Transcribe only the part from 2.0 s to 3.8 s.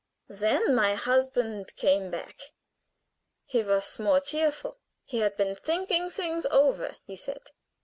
back. He